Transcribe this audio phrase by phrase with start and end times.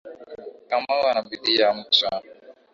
[0.69, 2.21] Kamau ana bidii ya mchwa